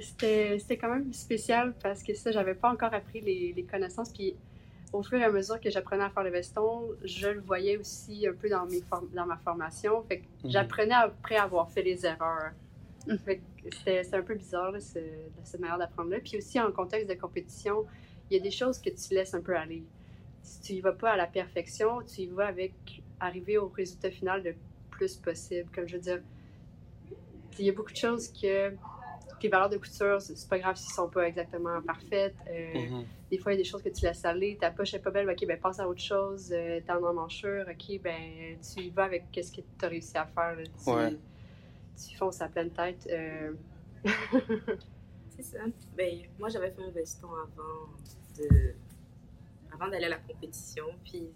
c'était 0.00 0.58
c'était 0.58 0.76
quand 0.78 0.90
même 0.90 1.12
spécial 1.12 1.75
parce 1.82 2.02
que 2.02 2.14
ça, 2.14 2.31
j'avais 2.32 2.54
pas 2.54 2.70
encore 2.70 2.93
appris 2.94 3.20
les, 3.20 3.52
les 3.54 3.62
connaissances. 3.64 4.11
Puis 4.11 4.34
au 4.93 5.02
fur 5.02 5.19
et 5.19 5.25
à 5.25 5.31
mesure 5.31 5.61
que 5.61 5.70
j'apprenais 5.70 6.05
à 6.05 6.11
faire 6.11 6.23
le 6.25 6.31
veston, 6.31 6.88
je 7.04 7.28
le 7.28 7.40
voyais 7.40 7.76
aussi 7.76 8.26
un 8.26 8.33
peu 8.33 8.49
dans, 8.49 8.64
mes 8.66 8.80
form- 8.80 9.09
dans 9.12 9.26
ma 9.26 9.37
formation. 9.37 10.02
Fait 10.04 10.21
que 10.21 10.25
Mhm. 10.45 10.50
j'apprenais 10.50 10.95
après 10.95 11.37
avoir 11.37 11.71
fait 11.71 11.83
les 11.83 12.04
erreurs. 12.07 12.52
Fait 13.25 13.38
que 13.38 13.42
c'était 13.73 14.02
c'était 14.04 14.16
un 14.16 14.23
peu 14.23 14.35
bizarre, 14.35 14.71
là, 14.73 14.80
ce- 14.80 14.99
cette 15.45 15.61
manière 15.61 15.78
d'apprendre 15.78 16.11
là. 16.11 16.18
Puis 16.21 16.37
aussi, 16.38 16.61
en 16.61 16.71
contexte 16.73 17.09
de 17.09 17.14
compétition, 17.14 17.87
il 18.30 18.37
y 18.37 18.40
a 18.40 18.42
des 18.42 18.50
choses 18.50 18.78
que 18.78 18.90
tu 18.90 19.14
laisses 19.14 19.33
un 19.35 19.40
peu 19.40 19.57
aller. 19.57 19.83
Si 20.42 20.61
tu 20.61 20.73
y 20.75 20.80
vas 20.80 20.92
pas 20.92 21.11
à 21.12 21.16
la 21.16 21.26
perfection, 21.26 22.00
tu 22.02 22.23
y 22.23 22.26
vas 22.26 22.47
avec 22.47 23.02
arriver 23.21 23.57
au 23.59 23.68
résultat 23.68 24.11
final 24.11 24.42
le 24.42 24.54
plus 24.90 25.16
possible. 25.16 25.71
Comme 25.75 25.87
je 25.88 25.97
veux 25.97 26.02
dire, 26.02 26.23
il 27.59 27.64
y 27.66 27.68
a 27.71 27.73
beaucoup 27.73 27.90
de 27.92 27.97
choses 27.97 28.28
que 28.28 28.73
tes 29.38 29.49
valeurs 29.49 29.68
de 29.68 29.76
couture, 29.78 30.21
c'est 30.21 30.49
pas 30.49 30.59
grave 30.59 30.76
s'ils 30.76 30.92
sont 30.92 31.09
pas 31.09 31.26
exactement 31.28 31.80
parfaites. 31.83 32.35
Euh, 32.49 32.75
Mhm. 32.75 33.04
Des 33.30 33.38
fois, 33.38 33.52
il 33.52 33.57
y 33.57 33.59
a 33.61 33.62
des 33.62 33.68
choses 33.68 33.83
que 33.83 33.90
tu 33.90 34.04
laisses 34.07 34.25
aller. 34.25 34.57
Ta 34.59 34.71
poche 34.71 34.95
est 34.95 34.99
pas 35.00 35.11
belle, 35.11 35.28
ok, 35.28 35.47
ben 35.47 35.59
passe 35.61 35.78
à 35.80 35.88
autre 35.88 36.00
chose. 36.00 36.50
Euh, 36.52 36.80
T'es 36.80 36.92
en 36.92 37.02
emmanchure, 37.04 37.66
ok, 37.68 38.00
ben 38.02 38.57
tu 38.62 38.80
y 38.85 38.90
vas 38.90 39.04
avec 39.04 39.30
qu'est-ce 39.30 39.52
que 39.52 39.61
tu 39.61 39.85
as 39.85 39.88
réussi 39.88 40.16
à 40.16 40.25
faire. 40.26 40.57
là. 40.57 40.62
Tu, 40.64 40.90
Ouais. 40.90 41.16
tu 42.09 42.16
fonces 42.16 42.40
à 42.40 42.49
pleine 42.49 42.71
tête. 42.71 43.07
euh. 43.11 43.52
C'est 45.37 45.42
ça. 45.42 45.59
Ben, 45.97 46.23
moi, 46.38 46.49
j'avais 46.49 46.71
fait 46.71 46.83
un 46.83 46.90
veston 46.90 47.28
avant 47.28 47.88
de 48.38 48.75
avant 49.73 49.88
d'aller 49.88 50.07
à 50.07 50.11
la 50.11 50.16
compétition. 50.18 50.87
Puis 51.04 51.28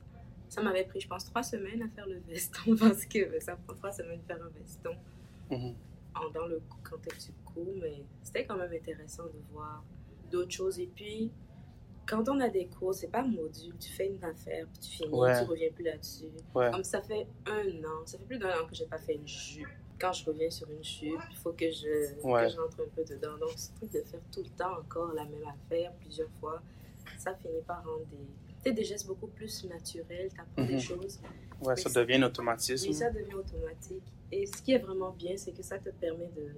ça 0.48 0.62
m'avait 0.62 0.84
pris, 0.84 1.00
je 1.00 1.08
pense, 1.08 1.24
trois 1.26 1.42
semaines 1.42 1.82
à 1.82 1.88
faire 1.88 2.06
le 2.06 2.18
veston 2.28 2.74
parce 2.76 3.04
que 3.06 3.38
ça 3.40 3.54
prend 3.56 3.74
trois 3.76 3.92
semaines 3.92 4.18
de 4.20 4.24
faire 4.26 4.42
un 4.42 4.48
veston 4.58 4.96
Mhm. 5.50 5.74
En- 6.14 6.30
dans 6.30 6.46
le 6.46 6.60
contexte 6.88 7.28
du 7.30 7.36
cours. 7.44 7.74
Mais 7.80 8.04
c'était 8.22 8.44
quand 8.46 8.56
même 8.56 8.72
intéressant 8.72 9.24
de 9.24 9.40
voir 9.52 9.84
d'autres 10.30 10.50
choses. 10.52 10.78
Et 10.78 10.86
puis, 10.86 11.30
quand 12.06 12.28
on 12.28 12.40
a 12.40 12.48
des 12.48 12.66
cours, 12.66 12.94
c'est 12.94 13.08
pas 13.10 13.22
module. 13.22 13.76
Tu 13.78 13.90
fais 13.90 14.08
une 14.08 14.22
affaire, 14.24 14.66
puis 14.68 14.78
tu 14.80 14.90
finis, 14.96 15.14
Ouais. 15.14 15.38
tu 15.42 15.48
reviens 15.48 15.70
plus 15.72 15.84
là-dessus. 15.84 16.26
Ouais. 16.54 16.70
Comme 16.70 16.84
ça 16.84 17.00
fait 17.02 17.26
un 17.46 17.84
an, 17.84 18.04
ça 18.06 18.18
fait 18.18 18.24
plus 18.24 18.38
d'un 18.38 18.50
an 18.50 18.66
que 18.68 18.74
j'ai 18.74 18.86
pas 18.86 18.98
fait 18.98 19.14
une 19.14 19.26
jupe. 19.28 19.68
Quand 20.00 20.12
je 20.12 20.24
reviens 20.24 20.50
sur 20.50 20.68
une 20.68 20.82
jupe, 20.82 21.20
il 21.30 21.36
faut 21.36 21.52
que 21.52 21.70
je, 21.70 22.20
Ouais. 22.24 22.42
que 22.44 22.48
je 22.52 22.60
rentre 22.60 22.80
un 22.80 22.88
peu 22.94 23.04
dedans. 23.04 23.38
Donc, 23.38 23.50
ce 23.56 23.72
truc 23.74 23.92
de 23.92 24.00
faire 24.02 24.20
tout 24.32 24.42
le 24.42 24.50
temps 24.50 24.78
encore 24.80 25.12
la 25.12 25.24
même 25.24 25.44
affaire 25.46 25.92
plusieurs 26.00 26.30
fois, 26.40 26.60
ça 27.18 27.34
finit 27.36 27.62
par 27.66 27.84
rendre 27.84 28.04
des, 28.06 28.26
peut-être 28.62 28.76
des 28.76 28.84
gestes 28.84 29.06
beaucoup 29.06 29.26
plus 29.26 29.64
naturels, 29.64 30.28
tu 30.34 30.40
apprends 30.40 30.64
des 30.64 30.74
Mhm. 30.74 30.80
choses. 30.80 31.20
Ouais, 31.60 31.76
ça 31.76 31.90
devient 31.90 32.14
un 32.16 32.22
automatisme. 32.24 32.88
Oui, 32.88 32.94
ça 32.94 33.10
devient 33.10 33.34
automatique. 33.34 34.02
Et 34.30 34.46
ce 34.46 34.62
qui 34.62 34.72
est 34.72 34.78
vraiment 34.78 35.10
bien, 35.12 35.36
c'est 35.36 35.52
que 35.52 35.62
ça 35.62 35.78
te 35.78 35.90
permet 35.90 36.30
de, 36.36 36.52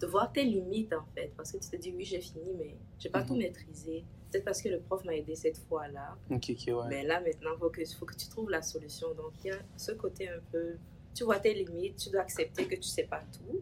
de 0.00 0.06
voir 0.06 0.32
tes 0.32 0.44
limites, 0.44 0.92
en 0.92 1.04
fait. 1.14 1.32
Parce 1.36 1.52
que 1.52 1.58
tu 1.58 1.68
te 1.68 1.76
dis, 1.76 1.92
oui, 1.96 2.04
j'ai 2.04 2.20
fini, 2.20 2.52
mais 2.58 2.76
j'ai 2.98 3.08
pas 3.08 3.20
Mhm. 3.22 3.26
tout 3.28 3.36
maîtrisé. 3.36 4.04
Peut-être 4.30 4.44
parce 4.44 4.60
que 4.60 4.68
le 4.68 4.80
prof 4.80 5.04
m'a 5.04 5.14
aidé 5.14 5.34
cette 5.36 5.58
fois-là. 5.58 6.16
Ok, 6.30 6.50
ok, 6.50 6.66
ouais. 6.66 6.88
Mais 6.88 7.04
là, 7.04 7.20
maintenant, 7.20 7.50
il 7.54 7.58
faut 7.58 7.70
que, 7.70 7.84
faut 7.84 8.04
que 8.06 8.16
tu 8.16 8.28
trouves 8.28 8.50
la 8.50 8.62
solution. 8.62 9.14
Donc, 9.14 9.32
il 9.44 9.48
y 9.48 9.50
a 9.52 9.58
ce 9.76 9.92
côté 9.92 10.28
un 10.28 10.40
peu... 10.50 10.74
Tu 11.14 11.22
vois 11.24 11.38
tes 11.38 11.54
limites, 11.54 11.96
tu 11.96 12.10
dois 12.10 12.22
accepter 12.22 12.66
que 12.66 12.74
tu 12.74 12.82
sais 12.82 13.04
pas 13.04 13.22
tout. 13.32 13.60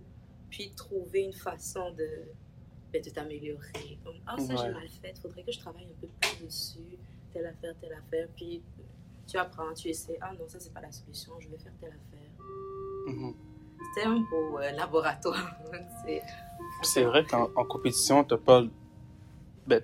Puis, 0.51 0.73
trouver 0.75 1.21
une 1.21 1.33
façon 1.35 1.91
de, 1.93 2.09
ben, 2.93 3.03
de 3.03 3.11
t'améliorer. 3.11 3.99
Comme, 4.03 4.17
ah, 4.27 4.37
ça, 4.39 4.55
Ouais. 4.55 4.61
j'ai 4.67 4.73
mal 4.73 4.89
fait. 4.89 5.13
Il 5.17 5.21
faudrait 5.21 5.43
que 5.45 5.53
je 5.53 5.59
travaille 5.59 5.85
un 5.85 6.01
peu 6.01 6.09
plus 6.21 6.47
dessus. 6.47 6.99
Telle 7.33 7.47
affaire, 7.47 7.75
telle 7.81 7.93
affaire. 7.95 8.29
Puis, 8.37 8.63
tu 9.27 9.37
apprends, 9.39 9.73
tu 9.75 9.89
essaies. 9.89 10.19
Ah 10.21 10.33
non, 10.39 10.47
ça, 10.49 10.59
c'est 10.61 10.73
pas 10.73 10.81
la 10.81 10.91
solution. 10.93 11.33
Je 11.41 11.49
vais 11.49 11.59
faire 11.59 11.73
telle 11.81 11.91
affaire. 11.91 12.31
Mhm. 13.07 13.35
C'était 13.95 14.07
un 14.07 14.21
beau 14.21 14.59
euh, 14.59 14.71
laboratoire. 14.73 15.57
C'est- 16.85 17.05
vrai 17.05 17.25
qu'en 17.25 17.51
en 17.57 17.65
compétition, 17.65 18.25
t'as 18.25 18.37
pas. 18.39 18.63
Ben. 19.67 19.81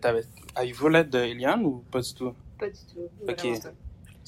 Avez-vous 0.55 0.89
l'aide 0.89 1.11
de 1.11 1.19
Eliane 1.19 1.65
ou 1.65 1.85
pas 1.91 2.01
du 2.01 2.13
tout? 2.15 2.35
Pas 2.59 2.69
du 2.69 2.81
tout. 2.93 3.09
Ok. 3.29 3.39
vraiment. 3.39 3.77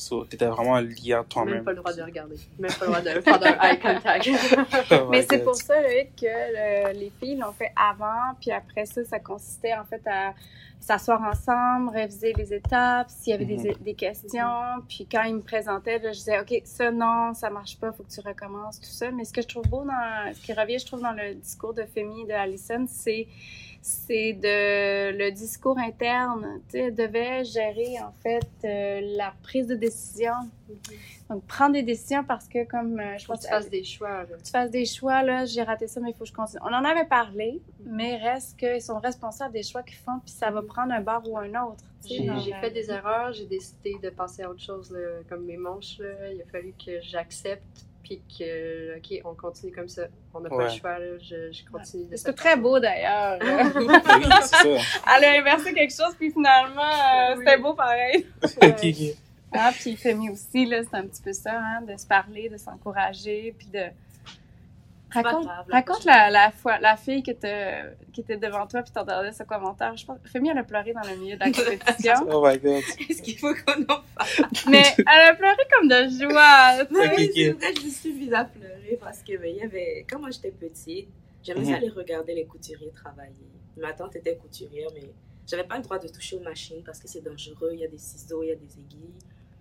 So, 0.00 0.25
t'étais 0.25 0.47
vraiment 0.47 0.78
lié 0.78 1.12
à 1.12 1.16
Même 1.19 1.25
toi-même. 1.26 1.64
pas 1.64 1.71
le 1.73 1.76
droit 1.76 1.92
de 1.92 2.02
regarder. 2.02 2.37
Même 2.59 2.73
pas 2.73 2.87
le 2.87 2.90
droit 2.90 3.00
de 3.02 3.21
faire 3.21 3.42
un 3.42 3.69
eye 3.71 3.78
contact. 3.78 4.28
Oh 4.92 5.09
Mais 5.11 5.26
c'est 5.28 5.45
pour 5.45 5.54
ça, 5.54 5.80
Loïc, 5.83 6.16
que 6.16 6.26
le- 6.26 6.99
les 6.99 7.12
filles 7.21 7.37
l'ont 7.37 7.52
fait 7.52 7.71
avant, 7.76 8.35
puis 8.40 8.50
après 8.50 8.87
ça, 8.87 9.04
ça 9.04 9.19
consistait 9.19 9.75
en 9.75 9.85
fait 9.85 10.00
à 10.07 10.33
s'asseoir 10.80 11.21
ensemble, 11.23 11.90
réviser 11.90 12.33
les 12.33 12.54
étapes, 12.54 13.11
s'il 13.11 13.33
y 13.33 13.35
avait 13.35 13.45
des, 13.45 13.75
des 13.78 13.92
questions, 13.95 14.80
puis 14.88 15.07
quand 15.11 15.25
ils 15.25 15.35
me 15.35 15.42
présentaient, 15.42 15.99
là, 15.99 16.12
je 16.12 16.19
disais, 16.19 16.40
OK, 16.40 16.62
ça, 16.64 16.90
non, 16.90 17.35
ça 17.35 17.50
marche 17.50 17.78
pas, 17.78 17.92
faut 17.92 18.02
que 18.02 18.09
tu 18.11 18.21
recommences, 18.26 18.80
tout 18.80 18.87
ça. 18.87 19.11
Mais 19.11 19.25
ce 19.25 19.33
que 19.35 19.42
je 19.42 19.49
trouve 19.49 19.69
beau 19.69 19.85
dans, 19.85 20.33
ce 20.35 20.40
qui 20.40 20.54
revient, 20.54 20.78
je 20.78 20.87
trouve, 20.87 21.02
dans 21.02 21.12
le 21.12 21.35
discours 21.35 21.75
de 21.75 21.83
Femi 21.95 22.23
et 22.23 22.26
de 22.26 22.33
Alison, 22.33 22.87
c'est 22.88 23.26
c'est 23.83 24.35
de 24.35 25.17
le 25.17 25.31
discours 25.31 25.79
interne. 25.79 26.61
Tu 26.69 26.79
sais, 26.79 26.91
devait 26.91 27.45
gérer 27.45 28.01
en 28.01 28.13
fait 28.23 28.49
euh, 28.65 29.17
la 29.17 29.33
prise 29.43 29.67
de 29.67 29.75
décision. 29.75 30.35
Donc 31.29 31.45
prendre 31.47 31.73
des 31.73 31.83
décisions 31.83 32.25
parce 32.25 32.47
que 32.49 32.65
comme 32.65 32.99
euh, 33.01 33.17
je 33.17 33.27
pense 33.27 33.41
que 33.41 33.45
tu 33.45 33.51
fasses 33.51 33.71
des 33.71 33.85
choix. 33.85 34.23
là. 34.25 34.37
tu 34.45 34.51
fasses 34.51 34.71
des 34.71 34.85
choix, 34.85 35.23
là, 35.23 35.45
j'ai 35.47 35.63
raté 35.63 35.87
ça, 35.87 36.01
mais 36.01 36.11
il 36.11 36.15
faut 36.15 36.25
que 36.25 36.31
je 36.31 36.35
continue. 36.35 36.61
On 36.63 36.75
en 36.75 36.85
avait 36.85 37.07
parlé, 37.07 37.63
mais 37.85 38.17
reste 38.17 38.59
qu'ils 38.59 38.83
sont 38.83 38.99
responsables 38.99 39.53
des 39.53 39.63
choix 39.63 39.83
qu'ils 39.83 39.97
font, 39.97 40.19
puis 40.25 40.33
ça 40.33 40.51
va 40.51 40.63
prendre 40.63 40.93
un 40.93 41.01
bord 41.01 41.23
ou 41.29 41.39
un 41.39 41.51
autre. 41.65 41.85
J'ai 42.07 42.53
fait 42.61 42.71
des 42.71 42.91
erreurs, 42.91 43.33
j'ai 43.33 43.47
décidé 43.47 43.97
de 44.03 44.11
passer 44.11 44.43
à 44.43 44.51
autre 44.51 44.63
chose, 44.63 44.91
là, 44.91 45.23
comme 45.29 45.45
mes 45.45 45.57
manches. 45.57 45.99
Là. 45.99 46.33
Il 46.33 46.41
a 46.41 46.47
fallu 46.47 46.75
que 46.85 47.01
j'accepte, 47.03 47.87
puis 48.02 48.21
que, 48.38 48.97
OK, 48.99 49.21
on 49.25 49.35
continue 49.35 49.73
comme 49.73 49.88
ça. 49.88 50.02
On 50.35 50.40
n'a 50.40 50.49
pas 50.49 50.64
le 50.64 50.71
choix, 50.71 50.99
là. 50.99 51.19
Je, 51.21 51.52
je 51.52 51.64
continue. 51.71 52.07
C'était 52.16 52.33
très 52.33 52.57
beau 52.57 52.78
d'ailleurs. 52.80 53.38
ça. 54.42 54.62
Elle 54.64 55.25
a 55.25 55.38
inversé 55.40 55.73
quelque 55.73 55.95
chose, 55.95 56.14
puis 56.19 56.30
finalement, 56.30 56.80
euh, 56.83 57.37
Oui. 57.37 57.45
c'était 57.47 57.59
beau 57.59 57.75
pareil. 57.75 58.26
Ok, 58.42 58.78
ok. 58.85 59.16
Ah, 59.52 59.71
puis 59.73 59.97
Femi 59.97 60.30
aussi, 60.30 60.64
là, 60.66 60.83
c'est 60.88 60.97
un 60.97 61.02
petit 61.02 61.23
peu 61.23 61.33
ça, 61.33 61.52
hein, 61.59 61.83
de 61.83 61.97
se 61.97 62.07
parler, 62.07 62.49
de 62.49 62.57
s'encourager, 62.57 63.54
puis 63.59 63.66
de... 63.66 63.85
Raconte, 65.12 65.45
grave, 65.45 65.67
la 65.69 65.75
raconte 65.76 66.05
la, 66.05 66.31
la, 66.31 66.50
fois, 66.50 66.79
la 66.79 66.97
fille 66.97 67.23
qui 67.23 67.31
était, 67.31 67.83
qui 68.12 68.21
était 68.21 68.37
devant 68.37 68.67
toi 68.67 68.83
puis 68.83 68.93
t'entendais 68.93 69.33
ce 69.33 69.43
commentaire. 69.43 69.97
Je 69.97 70.05
pense, 70.07 70.19
Femi, 70.25 70.50
elle 70.50 70.59
a 70.59 70.62
pleuré 70.64 70.93
dans 70.93 71.02
le 71.09 71.17
milieu 71.17 71.37
de 71.37 71.40
la 71.40 71.47
compétition. 71.52 72.14
Oh 72.31 72.47
my 72.47 72.59
god. 72.59 72.83
Est-ce 73.09 73.23
qu'il 73.23 73.38
faut 73.38 73.55
qu'on 73.55 73.83
en 73.83 73.87
parle? 74.14 74.49
mais 74.69 74.83
elle 74.99 75.29
a 75.31 75.35
pleuré 75.35 75.57
comme 75.76 75.88
de 75.88 76.09
joie. 76.19 76.85
tu 76.87 76.95
sais. 76.95 77.07
Non, 77.07 77.12
Ok, 77.12 77.19
mais 77.19 77.25
ok. 77.26 77.33
c'est 77.35 77.50
vrai, 77.52 77.75
je 77.81 77.85
me 77.87 77.90
suis 77.90 78.12
mise 78.12 78.33
à 78.35 78.45
pleurer 78.45 78.99
parce 79.00 79.19
que 79.23 79.37
ben, 79.37 79.50
il 79.50 79.57
y 79.57 79.62
avait, 79.62 80.07
quand 80.09 80.19
moi 80.21 80.31
j'étais 80.31 80.50
petite, 80.52 81.09
j'aimais 81.43 81.61
Mhm. 81.67 81.75
aller 81.75 81.88
regarder 81.88 82.35
les 82.35 82.47
couturiers 82.47 82.90
travailler. 82.93 83.35
Ma 83.76 83.93
tante 83.93 84.17
était 84.17 84.37
couturière, 84.37 84.88
mais 84.95 85.11
j'avais 85.47 85.64
pas 85.64 85.76
le 85.79 85.83
droit 85.83 85.99
de 85.99 86.07
toucher 86.09 86.37
aux 86.37 86.40
machines 86.43 86.83
parce 86.85 86.99
que 87.00 87.09
c'est 87.09 87.23
dangereux. 87.23 87.71
Il 87.73 87.81
y 87.81 87.85
a 87.85 87.88
des 87.88 87.99
ciseaux, 87.99 88.43
il 88.43 88.49
y 88.49 88.52
a 88.52 88.57
des 88.57 88.79
aiguilles. 88.79 89.14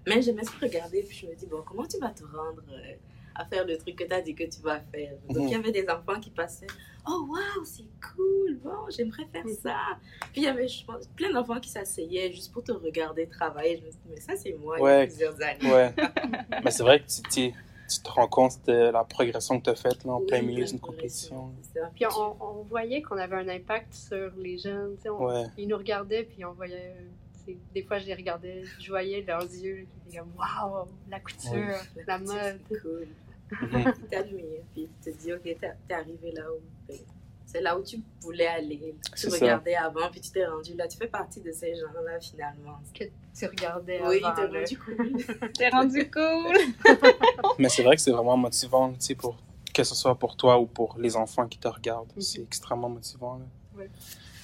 Mais 0.08 0.22
j'aimais 0.22 0.44
ça 0.44 0.52
regarder, 0.62 1.04
puis 1.04 1.16
je 1.18 1.26
me 1.28 1.36
dis, 1.36 1.46
bon, 1.46 1.62
comment 1.66 1.86
tu 1.86 1.98
vas 2.00 2.10
te 2.10 2.24
rendre 2.24 2.64
euh, 2.72 2.94
à 3.40 3.46
faire 3.46 3.66
le 3.66 3.78
truc 3.78 3.96
que 3.96 4.04
tu 4.04 4.14
as 4.14 4.22
dit 4.22 4.36
que 4.36 4.44
tu 4.44 4.62
vas 4.62 4.80
faire? 4.92 5.14
Donc 5.30 5.38
il 5.44 5.50
y 5.52 5.56
avait 5.56 5.72
des 5.72 5.88
enfants 5.90 6.20
qui 6.20 6.30
passaient, 6.30 6.68
oh 7.08 7.26
waouh, 7.30 7.64
c'est 7.66 7.86
cool, 8.16 8.58
bon, 8.64 8.90
j'aimerais 8.90 9.26
faire 9.32 9.46
ça. 9.64 9.76
Puis 10.34 10.42
il 10.42 10.44
y 10.44 10.48
avait, 10.48 10.68
je 10.68 10.86
pense, 10.86 11.08
plein 11.16 11.32
d'enfants 11.32 11.60
qui 11.60 11.70
s'asseyaient 11.70 12.32
juste 12.32 12.52
pour 12.52 12.64
te 12.64 12.72
regarder 12.72 13.28
travailler. 13.28 13.78
Je 13.78 13.86
me 13.86 13.92
suis 13.92 14.00
dit, 14.06 14.10
mais 14.12 14.20
ça, 14.20 14.36
c'est 14.36 14.54
moi 14.54 14.76
il 14.78 14.82
y 14.82 14.84
Ouais. 14.84 15.02
a 15.04 15.08
plusieurs 15.08 15.42
années. 15.42 15.72
Ouais. 15.74 15.94
Mais 16.64 16.72
c'est 16.72 16.84
vrai 16.84 17.00
que 17.02 17.08
tu, 17.08 17.22
tu, 17.24 17.54
tu 17.90 18.00
te 18.04 18.10
rends 18.10 18.28
compte 18.28 18.54
de 18.68 18.92
la 18.92 19.04
progression 19.06 19.60
que 19.60 19.64
tu 19.64 19.70
as 19.70 19.76
faite 19.76 20.04
là, 20.04 20.12
en 20.14 20.22
plein 20.22 20.40
Oui, 20.42 20.48
milieu 20.48 20.58
plein 20.64 20.68
d'une 20.72 20.78
de 20.78 20.82
compétition. 20.82 21.52
c'est 21.62 21.80
ça. 21.80 21.90
Puis 21.96 22.06
on, 22.08 22.36
on 22.44 22.64
voyait 22.64 23.02
qu'on 23.02 23.18
avait 23.18 23.38
un 23.38 23.48
impact 23.48 23.94
sur 23.94 24.32
les 24.38 24.58
jeunes. 24.58 24.96
tu 24.98 25.04
sais, 25.04 25.10
On, 25.10 25.26
Ouais. 25.26 25.46
Ils 25.58 25.68
nous 25.68 25.78
regardaient, 25.78 26.24
puis 26.24 26.44
on 26.44 26.52
voyait. 26.52 26.96
Des 27.74 27.82
fois, 27.82 27.98
je 27.98 28.06
les 28.06 28.14
regardais, 28.14 28.64
je 28.80 28.90
voyais 28.90 29.24
leurs 29.28 29.42
yeux 29.42 29.88
qui 30.04 30.10
étaient 30.10 30.20
comme 30.20 30.32
Waouh, 30.38 30.86
la 31.10 31.20
couture, 31.20 31.54
Ouais. 31.96 32.04
la 32.06 32.20
mode. 32.20 32.60
C'est 32.70 32.82
cool. 32.82 33.08
Mhm. 33.52 33.94
Tu 33.96 34.02
t'admires, 34.10 34.64
puis 34.74 34.88
tu 35.04 35.12
te 35.12 35.18
dis, 35.18 35.34
ok, 35.34 35.42
t'es 35.44 35.58
t'es 35.88 35.94
arrivé 35.94 36.32
là 36.32 36.44
où. 36.52 36.62
ben, 36.88 36.98
C'est 37.46 37.62
là 37.62 37.78
où 37.78 37.84
tu 37.84 38.00
voulais 38.22 38.46
aller. 38.48 38.96
Tu 39.06 39.12
C'est 39.16 39.30
ça. 39.32 39.38
regardais 39.40 39.76
avant, 39.76 40.10
puis 40.12 40.22
tu 40.22 40.30
t'es 40.32 40.46
rendu 40.46 40.76
là. 40.76 40.88
Tu 40.88 40.98
fais 40.98 41.08
partie 41.08 41.42
de 41.42 41.52
ces 41.52 41.74
gens-là, 41.76 42.20
finalement. 42.22 42.80
Que 42.94 43.06
tu 43.38 43.46
regardais 43.48 44.00
Oui, 44.06 44.22
avant. 44.24 44.36
t'es 44.36 44.48
là. 44.48 44.60
rendu 44.60 44.78
cool. 44.78 45.24
T'es 45.58 45.70
rendu 45.70 46.12
cool. 46.12 46.58
Mais 47.58 47.70
c'est 47.70 47.84
vrai 47.84 47.96
que 47.96 48.02
c'est 48.02 48.12
vraiment 48.12 48.38
motivant, 48.38 48.90
tu 48.92 48.98
sais, 49.00 49.16
pour 49.16 49.36
que 49.74 49.84
ce 49.84 49.96
soit 49.96 50.16
pour 50.16 50.36
toi 50.36 50.60
ou 50.60 50.66
pour 50.66 50.96
les 51.00 51.16
enfants 51.16 51.48
qui 51.48 51.58
te 51.58 51.68
regardent. 51.68 52.12
Mhm. 52.16 52.22
C'est 52.22 52.42
extrêmement 52.42 52.90
motivant. 52.90 53.40
là. 53.40 53.46
Ouais. 53.82 53.90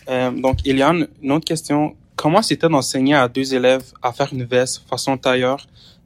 Euh, 0.09 0.31
donc, 0.31 0.65
Eliane, 0.65 1.07
une 1.21 1.31
autre 1.31 1.45
question. 1.45 1.95
Comment 2.15 2.41
c'était 2.41 2.69
d'enseigner 2.69 3.13
à 3.15 3.27
deux 3.27 3.53
élèves 3.53 3.91
à 4.01 4.13
faire 4.13 4.31
une 4.33 4.45
veste 4.45 4.87
façon 4.87 5.17
tailleur, 5.17 5.65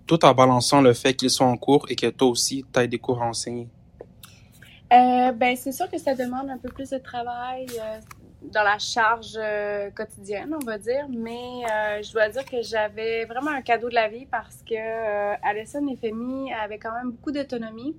tout 0.09 0.25
en 0.25 0.33
balançant 0.33 0.81
le 0.81 0.93
fait 0.93 1.13
qu'ils 1.13 1.29
sont 1.29 1.45
en 1.45 1.55
cours 1.55 1.85
et 1.87 1.95
que 1.95 2.07
toi 2.07 2.29
aussi, 2.29 2.65
tu 2.73 2.87
des 2.87 2.97
cours 2.97 3.21
à 3.21 3.27
enseigner? 3.27 3.67
Euh, 4.91 5.31
ben, 5.33 5.55
c'est 5.55 5.71
sûr 5.71 5.87
que 5.87 5.99
ça 5.99 6.15
demande 6.15 6.49
un 6.49 6.57
peu 6.57 6.69
plus 6.69 6.89
de 6.89 6.97
travail 6.97 7.67
euh, 7.79 7.99
dans 8.41 8.63
la 8.63 8.79
charge 8.79 9.33
euh, 9.37 9.89
quotidienne, 9.91 10.55
on 10.55 10.65
va 10.65 10.77
dire, 10.77 11.07
mais 11.09 11.63
euh, 11.69 12.01
je 12.01 12.11
dois 12.13 12.29
dire 12.29 12.45
que 12.45 12.61
j'avais 12.61 13.25
vraiment 13.25 13.51
un 13.51 13.61
cadeau 13.61 13.89
de 13.89 13.95
la 13.95 14.07
vie 14.07 14.25
parce 14.25 14.63
que 14.67 14.75
euh, 14.75 15.35
Alison 15.43 15.85
et 15.87 15.97
Femi 15.97 16.51
avaient 16.53 16.79
quand 16.79 16.93
même 16.93 17.11
beaucoup 17.11 17.31
d'autonomie, 17.31 17.97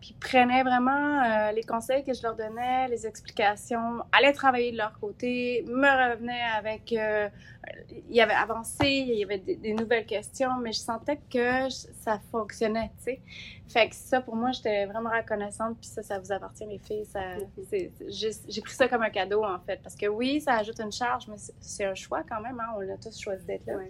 puis 0.00 0.14
prenaient 0.20 0.62
vraiment 0.64 1.50
les 1.52 1.62
conseils 1.62 2.04
que 2.04 2.12
je 2.12 2.22
leur 2.22 2.34
donnais, 2.34 2.88
les 2.88 3.06
explications, 3.06 4.02
allaient 4.12 4.32
travailler 4.32 4.72
de 4.72 4.76
leur 4.78 4.98
côté, 4.98 5.64
me 5.68 6.10
revenaient 6.10 6.42
avec... 6.56 6.90
il 6.92 8.16
y 8.16 8.20
avait 8.20 8.32
avancé, 8.34 8.86
il 8.86 9.14
y 9.14 9.24
avait 9.24 9.38
des, 9.38 9.56
des 9.56 9.74
nouvelles 9.74 10.06
questions, 10.06 10.56
mais 10.60 10.72
je 10.72 10.78
sentais 10.80 11.18
que 11.30 11.68
je- 11.68 11.88
ça 12.02 12.18
fonctionnait, 12.30 12.90
tu 12.98 13.04
sais. 13.04 13.20
Fait 13.68 13.88
que 13.88 13.94
ça, 13.94 14.20
pour 14.22 14.34
moi, 14.34 14.50
j'étais 14.52 14.86
vraiment 14.86 15.10
reconnaissante. 15.10 15.76
Puis 15.78 15.88
ça, 15.90 16.02
ça 16.02 16.18
vous 16.18 16.32
appartient, 16.32 16.64
les 16.66 16.78
filles. 16.78 17.04
Ça, 17.04 17.20
c'est- 17.68 17.92
c'est- 18.10 18.42
j'ai 18.48 18.60
pris 18.62 18.74
ça 18.74 18.88
comme 18.88 19.02
un 19.02 19.10
cadeau, 19.10 19.44
en 19.44 19.58
fait. 19.60 19.78
Parce 19.82 19.94
que 19.94 20.06
oui, 20.06 20.40
ça 20.40 20.54
ajoute 20.54 20.80
une 20.80 20.90
charge, 20.92 21.28
mais 21.28 21.36
c'est- 21.60 21.84
un 21.84 21.94
choix 21.94 22.22
quand 22.28 22.40
même. 22.40 22.58
Hein? 22.58 22.74
On 22.76 22.80
a 22.80 22.96
tous 22.96 23.18
choisi 23.20 23.44
d'être 23.44 23.66
là. 23.66 23.76
Ouais. 23.76 23.88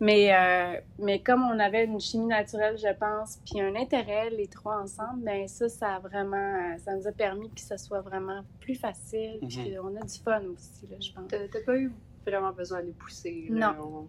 Mais, 0.00 0.34
euh, 0.34 0.80
mais 0.98 1.20
comme 1.20 1.44
on 1.44 1.58
avait 1.60 1.84
une 1.84 2.00
chimie 2.00 2.26
naturelle, 2.26 2.76
je 2.76 2.92
pense, 2.98 3.38
puis 3.48 3.60
un 3.60 3.76
intérêt, 3.76 4.30
les 4.30 4.48
trois 4.48 4.82
ensemble, 4.82 5.20
ben 5.22 5.46
ça, 5.46 5.68
ça 5.68 5.94
a 5.94 5.98
vraiment... 6.00 6.76
Ça 6.78 6.96
nous 6.96 7.06
a 7.06 7.12
permis 7.12 7.48
que 7.50 7.60
ça 7.60 7.78
soit 7.78 8.00
vraiment 8.00 8.42
plus 8.60 8.74
facile. 8.74 9.38
Puis 9.48 9.76
on 9.78 9.94
a 9.96 10.00
du 10.04 10.18
fun 10.18 10.42
aussi, 10.52 10.86
là, 10.90 10.96
je 11.00 11.12
pense. 11.12 11.28
T'as 11.28 11.46
t'as 11.46 11.60
pas 11.64 11.76
eu 11.76 11.92
vraiment 12.26 12.52
besoin 12.52 12.80
de 12.82 12.86
nous 12.88 12.92
pousser. 12.94 13.46
là. 13.50 13.72
Non. 13.78 13.84
On, 13.84 13.98
on 14.00 14.06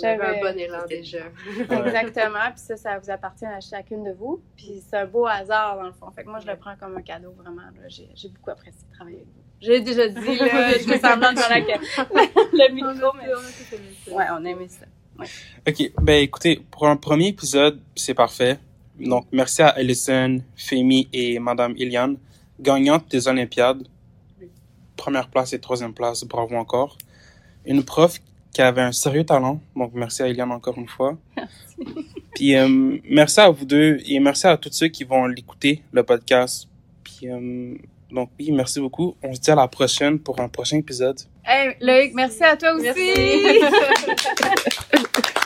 J'avais- 0.00 0.38
un 0.38 0.40
bon 0.40 0.58
élan 0.58 0.86
déjà. 0.88 1.18
Exactement. 1.60 2.50
Puis 2.50 2.60
ça, 2.60 2.76
ça 2.76 2.98
vous 2.98 3.10
appartient 3.10 3.46
à 3.46 3.60
chacune 3.60 4.04
de 4.04 4.12
vous. 4.12 4.42
Puis 4.56 4.82
c'est 4.88 4.96
un 4.96 5.06
beau 5.06 5.26
hasard, 5.26 5.76
dans 5.76 5.86
le 5.86 5.92
fond. 5.92 6.10
Fait 6.10 6.24
que 6.24 6.28
moi, 6.28 6.38
je 6.40 6.46
le 6.46 6.56
prends 6.56 6.76
comme 6.76 6.96
un 6.96 7.02
cadeau, 7.02 7.32
vraiment. 7.32 7.62
J'ai 7.88 8.08
j'ai 8.14 8.28
beaucoup 8.28 8.50
apprécié 8.50 8.80
de 8.88 8.94
travailler 8.94 9.16
avec 9.16 9.28
vous. 9.28 9.42
J'ai 9.60 9.80
déjà 9.80 10.06
dit, 10.08 10.36
là, 10.36 10.78
je 10.78 10.88
me 10.88 10.98
semblant 10.98 11.32
devant 11.32 11.48
la, 11.48 11.58
le 12.68 12.74
micro, 12.74 13.12
mais... 13.16 14.12
Ouais, 14.12 14.24
on 14.30 14.44
a 14.44 14.48
aimé 14.48 14.68
ça. 14.68 14.86
OK. 15.66 15.92
Ben, 16.00 16.22
écoutez, 16.22 16.62
pour 16.70 16.86
un 16.86 16.96
premier 16.96 17.28
épisode, 17.28 17.80
c'est 17.96 18.14
parfait. 18.14 18.58
Donc, 19.00 19.26
merci 19.32 19.62
à 19.62 19.68
Alison, 19.68 20.38
Femi 20.56 21.08
et 21.12 21.38
Madame 21.40 21.74
Eliane, 21.76 22.18
gagnantes 22.60 23.08
des 23.10 23.26
Olympiades. 23.26 23.82
Oui. 24.40 24.48
Première 24.96 25.28
place 25.28 25.52
et 25.52 25.58
troisième 25.60 25.92
place, 25.94 26.22
bravo 26.24 26.54
encore. 26.56 26.96
Une 27.64 27.84
prof 27.84 28.18
qui 28.52 28.62
avait 28.62 28.82
un 28.82 28.92
sérieux 28.92 29.24
talent. 29.24 29.60
Donc, 29.76 29.92
merci 29.94 30.22
à 30.22 30.28
Eliane 30.28 30.52
encore 30.52 30.78
une 30.78 30.88
fois. 30.88 31.16
Puis, 32.34 32.56
euh, 32.56 32.98
merci 33.08 33.40
à 33.40 33.50
vous 33.50 33.64
deux 33.64 33.98
et 34.06 34.18
merci 34.20 34.46
à 34.46 34.56
tous 34.56 34.72
ceux 34.72 34.88
qui 34.88 35.04
vont 35.04 35.26
l'écouter, 35.26 35.82
le 35.92 36.02
podcast. 36.02 36.68
Puis, 37.02 37.28
euh, 37.30 37.74
Donc 38.10 38.30
oui, 38.38 38.50
merci 38.52 38.80
beaucoup. 38.80 39.16
On 39.22 39.34
se 39.34 39.40
dit 39.40 39.50
à 39.50 39.54
la 39.54 39.68
prochaine 39.68 40.18
pour 40.18 40.40
un 40.40 40.48
prochain 40.48 40.78
épisode. 40.78 41.20
Hey, 41.44 41.76
Loïc, 41.80 42.14
merci 42.14 42.42
à 42.42 42.56
toi 42.56 42.72
aussi. 42.74 42.84
Merci. 42.84 43.60